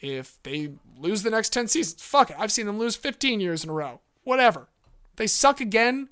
[0.00, 2.02] if they lose the next 10 seasons.
[2.02, 2.36] Fuck it.
[2.38, 4.00] I've seen them lose 15 years in a row.
[4.24, 4.68] Whatever.
[5.16, 6.08] They suck again.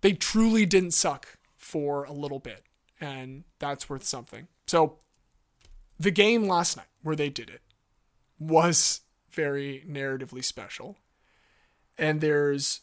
[0.00, 2.64] They truly didn't suck for a little bit.
[3.00, 4.48] And that's worth something.
[4.66, 4.98] So,
[5.98, 7.60] the game last night where they did it
[8.38, 10.96] was very narratively special.
[12.00, 12.80] And there's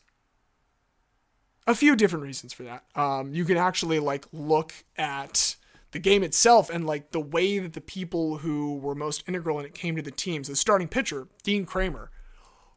[1.66, 2.84] a few different reasons for that.
[2.96, 5.56] Um, you can actually like look at
[5.92, 9.66] the game itself and like the way that the people who were most integral in
[9.66, 10.48] it came to the teams.
[10.48, 12.12] The starting pitcher, Dean Kremer,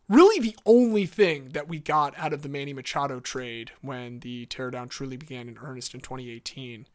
[0.09, 4.46] really the only thing that we got out of the Manny Machado trade when the
[4.46, 6.87] teardown truly began in earnest in 2018.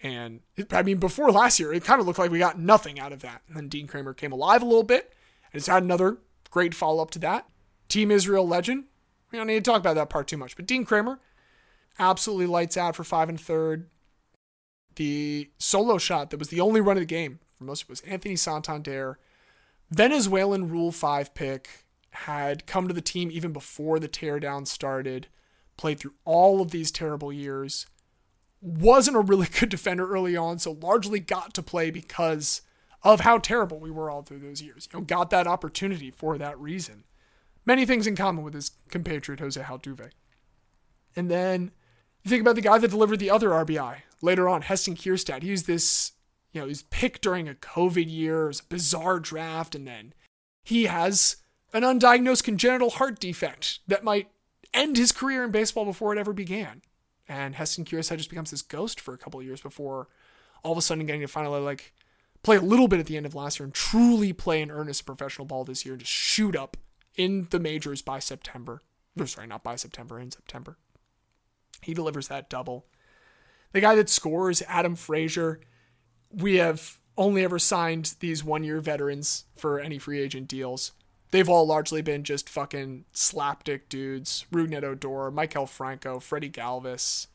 [0.00, 3.00] And it, I mean, before last year, it kind of looked like we got nothing
[3.00, 3.42] out of that.
[3.48, 5.12] And then Dean Kremer came alive a little bit
[5.52, 6.18] and it's had another
[6.50, 7.46] great follow up to that.
[7.88, 8.84] Team Israel legend.
[9.30, 11.18] We don't need to talk about that part too much, but Dean Kremer
[11.98, 13.88] absolutely lights out for five and third.
[14.96, 17.90] The solo shot that was the only run of the game for most of it
[17.90, 19.18] was Anthony Santander.
[19.90, 25.28] Venezuelan Rule 5 pick had come to the team even before the teardown started,
[25.76, 27.86] played through all of these terrible years,
[28.60, 32.62] wasn't a really good defender early on, so largely got to play because
[33.02, 34.88] of how terrible we were all through those years.
[34.92, 37.04] You know, got that opportunity for that reason.
[37.66, 40.10] Many things in common with his compatriot Jose Altuve.
[41.16, 41.72] And then
[42.22, 45.42] you think about the guy that delivered the other RBI later on, Heston Kjerstad.
[45.42, 46.12] He was this,
[46.52, 50.14] you know, he's picked during a COVID year, it was a bizarre draft, and then
[50.62, 51.36] he has
[51.72, 54.30] an undiagnosed congenital heart defect that might
[54.72, 56.82] end his career in baseball before it ever began.
[57.28, 60.08] And Heston Kjerstad just becomes this ghost for a couple of years before
[60.62, 61.92] all of a sudden getting to finally like
[62.42, 65.06] play a little bit at the end of last year and truly play in earnest
[65.06, 66.76] professional ball this year and just shoot up
[67.16, 68.82] in the majors by September.
[69.18, 70.76] Or sorry, not by September, in September.
[71.82, 72.86] He delivers that double.
[73.72, 75.60] The guy that scores, Adam Frazier,
[76.30, 80.92] we have only ever signed these one year veterans for any free agent deals.
[81.30, 84.46] They've all largely been just fucking slapdick dudes.
[84.52, 87.26] Rougned Odor, Maikel Franco, Freddie Galvis.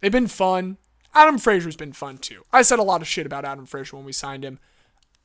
[0.00, 0.76] They've been fun.
[1.14, 2.42] Adam Frazier's been fun too.
[2.52, 4.60] I said a lot of shit about Adam Frazier when we signed him.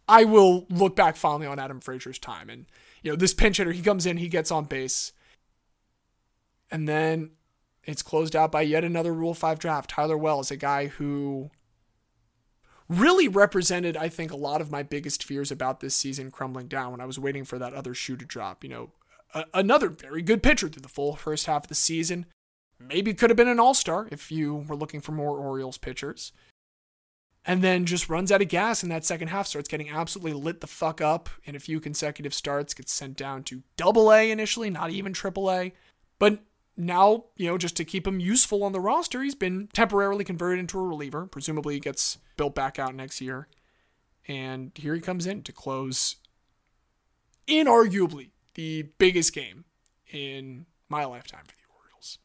[0.07, 2.49] I will look back fondly on Adam Frazier's time.
[2.49, 2.65] And,
[3.05, 5.13] you know, this pinch hitter, he comes in, he gets on base.
[6.71, 7.33] And then
[7.83, 9.91] it's closed out by yet another Rule 5 draft.
[9.91, 11.51] Tyler Wells, a guy who
[12.89, 16.91] really represented, I think, a lot of my biggest fears about this season crumbling down
[16.91, 18.63] when I was waiting for that other shoe to drop.
[18.63, 18.91] You know,
[19.35, 22.25] a- another very good pitcher through the full first half of the season.
[22.79, 26.33] Maybe could have been an all star if you were looking for more Orioles pitchers.
[27.47, 30.61] And then just runs out of gas in that second half, starts getting absolutely lit
[30.61, 34.71] the fuck up in a few consecutive starts, gets sent down to double A initially,
[34.71, 35.73] not even triple A.
[36.17, 36.39] But
[36.75, 40.59] now, you know, just to keep him useful on the roster, he's been temporarily converted
[40.59, 41.27] into a reliever.
[41.27, 43.47] Presumably, he gets built back out next year.
[44.27, 46.15] And here he comes in to close,
[47.47, 49.65] inarguably, the biggest game
[50.11, 52.17] in my lifetime for the Orioles.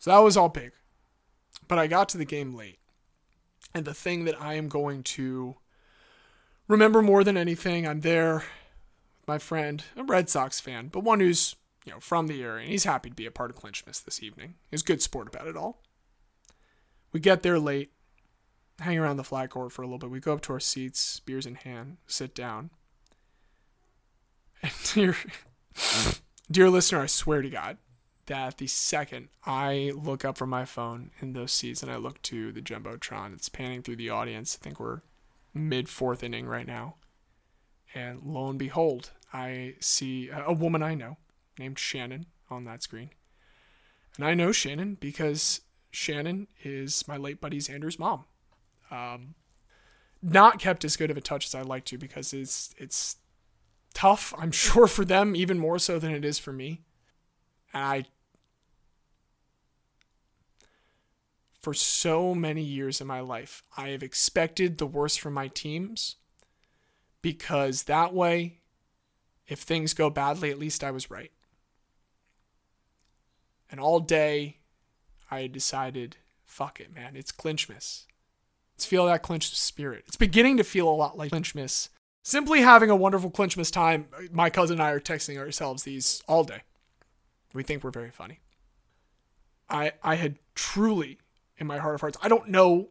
[0.00, 0.72] So that was all big.
[1.68, 2.80] But I got to the game late.
[3.74, 5.56] And the thing that I am going to
[6.68, 11.20] remember more than anything, I'm there with my friend, a Red Sox fan, but one
[11.20, 14.04] who's you know, from the area, and he's happy to be a part of Clinchmas
[14.04, 14.54] this evening.
[14.70, 15.82] He's good sport about it all.
[17.12, 17.92] We get there late,
[18.78, 20.10] hang around the flag court for a little bit.
[20.10, 22.70] We go up to our seats, beers in hand, sit down.
[24.62, 25.16] And dear,
[26.50, 27.78] dear listener, I swear to God
[28.26, 32.22] that the second I look up from my phone in those seats and I look
[32.22, 34.58] to the jumbotron, it's panning through the audience.
[34.60, 35.02] I think we're
[35.52, 36.96] mid fourth inning right now,
[37.94, 41.18] and lo and behold, I see a woman I know
[41.58, 43.10] named Shannon on that screen.
[44.16, 48.24] And I know Shannon because Shannon is my late buddy's Andrew's mom.
[48.90, 49.34] Um,
[50.22, 53.16] not kept as good of a touch as I'd like to because it's it's
[53.94, 56.82] tough, I'm sure, for them, even more so than it is for me.
[57.72, 58.04] And I
[61.62, 66.16] for so many years in my life, I have expected the worst from my teams
[67.22, 68.58] because that way,
[69.46, 71.30] if things go badly, at least I was right.
[73.70, 74.58] And all day,
[75.30, 77.16] I decided, fuck it, man.
[77.16, 78.06] It's Clinchmas.
[78.74, 80.04] Let's feel that Clinchmas spirit.
[80.08, 81.88] It's beginning to feel a lot like Clinchmas.
[82.24, 84.06] Simply having a wonderful Clinchmas time.
[84.32, 86.62] My cousin and I are texting ourselves these all day.
[87.52, 88.40] We think we're very funny.
[89.68, 91.18] I I had truly,
[91.58, 92.88] in my heart of hearts, I don't know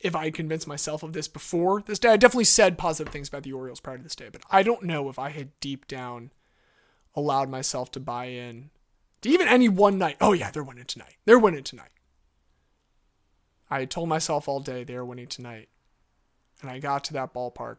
[0.00, 2.10] if I convinced myself of this before this day.
[2.10, 4.84] I definitely said positive things about the Orioles prior to this day, but I don't
[4.84, 6.30] know if I had deep down
[7.14, 8.70] allowed myself to buy in
[9.22, 10.16] to even any one night.
[10.20, 11.16] Oh yeah, they're winning tonight.
[11.24, 11.90] They're winning tonight.
[13.70, 15.68] I had told myself all day they are winning tonight.
[16.60, 17.78] And I got to that ballpark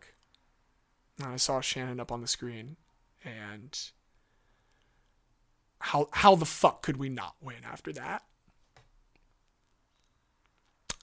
[1.19, 2.77] and I saw Shannon up on the screen
[3.23, 3.77] and
[5.81, 8.23] how how the fuck could we not win after that?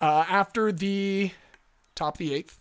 [0.00, 1.32] Uh, after the
[1.94, 2.58] top of the eighth,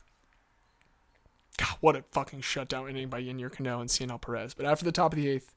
[1.58, 4.54] God, what a fucking shutdown inning by Yennier Cano and Cionel Perez.
[4.56, 5.54] But after the top of the eighth,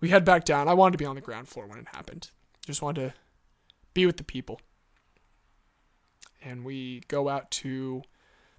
[0.00, 0.68] we head back down.
[0.68, 2.30] I wanted to be on the ground floor when it happened.
[2.66, 3.14] Just wanted to
[3.94, 4.60] be with the people.
[6.42, 8.02] And we go out to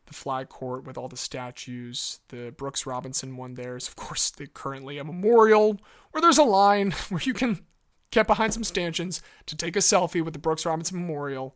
[0.06, 2.20] the flag court with all the statues.
[2.30, 5.80] The Brooks Robinson one there is, of course, the, currently a memorial
[6.12, 7.66] where there's a line where you can
[8.12, 11.56] get behind some stanchions to take a selfie with the Brooks Robinson Memorial.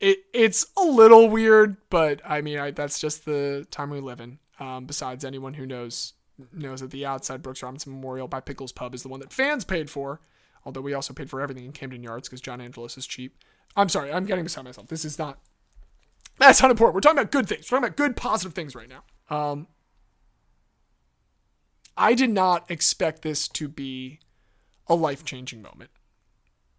[0.00, 4.20] It it's a little weird, but I mean I, that's just the time we live
[4.20, 4.38] in.
[4.60, 6.14] Um, besides, anyone who knows
[6.52, 9.64] knows that the outside Brooks Robinson Memorial by Pickles Pub is the one that fans
[9.64, 10.20] paid for.
[10.64, 13.36] Although we also paid for everything in Camden Yards because John Angelos is cheap.
[13.76, 14.88] I'm sorry, I'm getting beside myself.
[14.88, 15.38] This is not.
[16.38, 16.94] That's not important.
[16.94, 17.70] We're talking about good things.
[17.70, 19.02] We're talking about good, positive things right now.
[19.34, 19.66] Um,
[21.96, 24.20] I did not expect this to be
[24.86, 25.90] a life changing moment.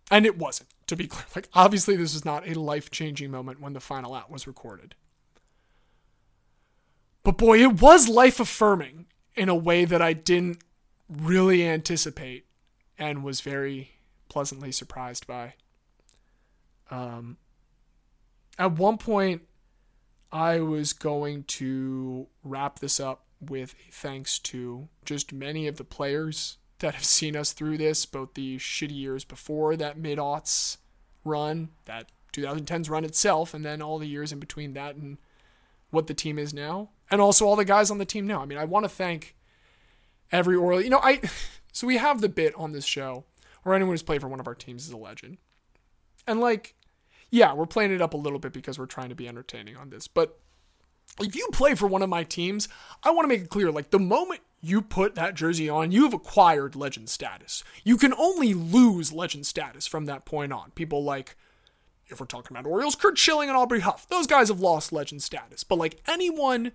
[0.10, 1.26] And it wasn't, to be clear.
[1.36, 4.95] Like, obviously, this was not a life changing moment when the final out was recorded.
[7.24, 10.64] But boy, it was life affirming in a way that I didn't
[11.10, 12.45] really anticipate
[12.97, 13.91] and was very
[14.30, 15.53] pleasantly surprised by.
[16.89, 17.38] Um,
[18.57, 19.43] at one point,
[20.32, 26.57] I was going to wrap this up with thanks to just many of the players
[26.80, 30.77] that have seen us through this, both the shitty years before that mid aughts
[31.23, 35.17] run, that 2010's run itself, and then all the years in between that and
[35.89, 38.41] what the team is now, and also all the guys on the team now.
[38.41, 39.36] I mean, I want to thank
[40.32, 40.82] every Oriole.
[40.82, 41.21] You know, I
[41.71, 43.25] so we have the bit on this show
[43.63, 45.38] where anyone who's played for one of our teams is a legend,
[46.27, 46.75] and like,
[47.30, 49.89] yeah, we're playing it up a little bit because we're trying to be entertaining on
[49.89, 50.39] this, but
[51.19, 52.67] if you play for one of my teams,
[53.03, 56.03] I want to make it clear like the moment you put that jersey on, you
[56.03, 57.63] have acquired legend status.
[57.84, 60.71] You can only lose legend status from that point on.
[60.71, 61.36] People like,
[62.07, 65.23] if we're talking about Orioles, Curt Schilling and Aubrey Huff, those guys have lost legend
[65.23, 65.63] status.
[65.63, 66.73] But like anyone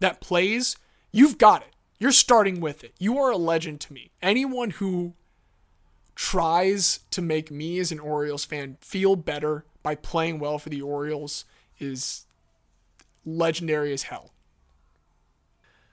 [0.00, 0.76] that plays,
[1.10, 1.74] you've got it.
[1.98, 2.94] You're starting with it.
[2.98, 4.10] You are a legend to me.
[4.22, 5.14] Anyone who
[6.14, 10.82] tries to make me as an Orioles fan feel better by playing well for the
[10.82, 11.44] Orioles
[11.78, 12.26] is
[13.24, 14.32] legendary as hell.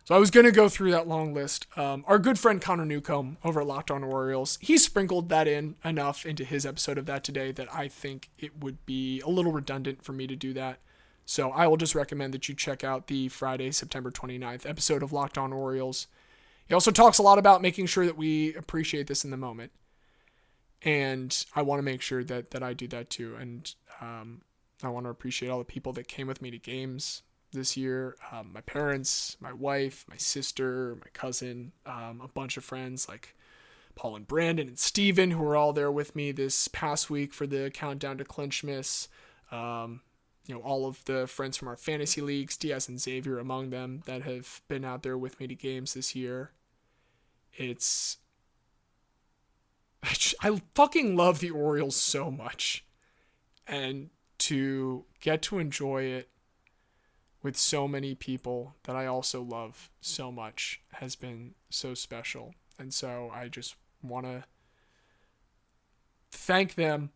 [0.06, 1.68] So I was going to go through that long list.
[1.78, 5.76] Um, our good friend Connor Newcomb over at Locked On Orioles, he sprinkled that in
[5.86, 9.52] enough into his episode of that today that I think it would be a little
[9.52, 10.80] redundant for me to do that.
[11.26, 15.14] So I will just recommend that you check out the Friday, September 29th episode of
[15.14, 16.08] Locked On Orioles.
[16.68, 19.72] He also talks a lot about making sure that we appreciate this in the moment.
[20.82, 23.36] And I want to make sure that, that I do that too.
[23.39, 24.41] And um,
[24.84, 27.22] I want to appreciate all the people that came with me to games
[27.54, 32.64] this year um, my parents, my wife, my sister, my cousin, um, a bunch of
[32.64, 33.36] friends like
[33.95, 37.45] Paul and Brandon and Steven, who were all there with me this past week for
[37.45, 39.08] the countdown to Clinchmas.
[39.52, 40.02] Um,
[40.47, 44.02] you know, all of the friends from our fantasy leagues, Diaz and Xavier among them,
[44.06, 46.52] that have been out there with me to games this year.
[47.54, 48.18] It's.
[50.02, 52.86] I, just, I fucking love the Orioles so much.
[53.72, 54.09] And
[54.39, 56.30] to get to enjoy it
[57.41, 62.53] with so many people that I also love so much has been so special.
[62.78, 64.43] And so I just want to
[66.32, 67.11] thank them.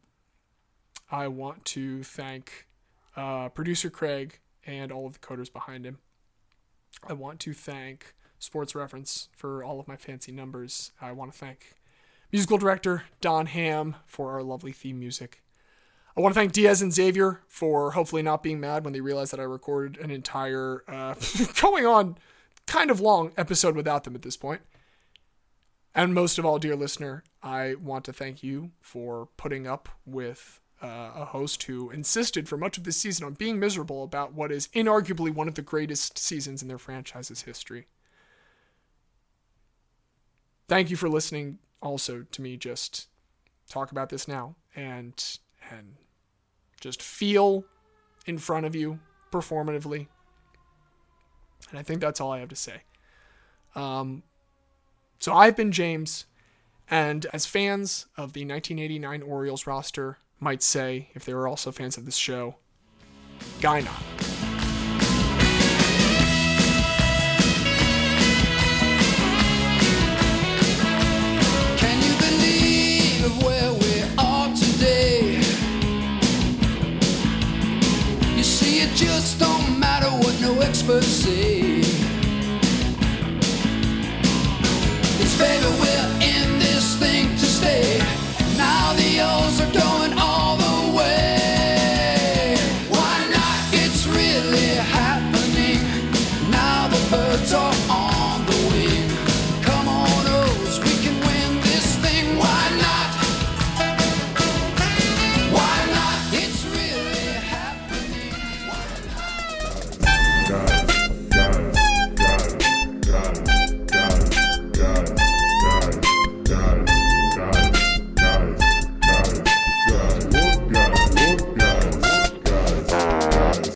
[1.12, 2.68] I want to thank
[3.16, 6.00] uh, producer Craig and all of the coders behind him.
[7.08, 10.92] I want to thank Sports Reference for all of my fancy numbers.
[11.02, 11.76] I want to thank
[12.32, 15.42] musical director Don Ham for our lovely theme music.
[16.18, 19.34] I want to thank Diaz and Xavier for hopefully not being mad when they realized
[19.34, 21.16] that I recorded an entire, uh,
[21.62, 22.18] going on
[22.68, 24.62] kind of long episode without them at this point.
[25.94, 30.60] And most of all, dear listener, I want to thank you for putting up with
[30.82, 34.52] uh, a host who insisted for much of this season on being miserable about what
[34.52, 37.88] is inarguably one of the greatest seasons in their franchise's history.
[40.68, 43.08] Thank you for listening also to me just
[43.70, 45.40] talk about this now and
[45.72, 45.96] and
[46.80, 47.66] just feel
[48.26, 49.00] in front of you
[49.32, 50.08] performatively.
[51.70, 52.84] And I think that's all I have to say.
[53.76, 54.24] Um,
[55.20, 56.26] so I've been James,
[56.90, 61.98] and as fans of the 1989 Orioles roster might say, if they were also fans
[61.98, 62.56] of this show,
[63.62, 63.82] Guy
[80.68, 81.82] experts say.
[85.18, 88.00] Cause baby, we're in this thing to stay.
[88.58, 90.15] Now the O's are going.